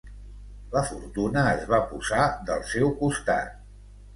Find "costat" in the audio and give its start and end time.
3.03-3.57